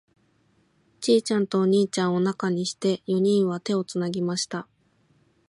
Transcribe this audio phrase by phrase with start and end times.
[0.99, 4.67] ちいちゃんとお兄ちゃんを中にして、四人は手をつなぎました。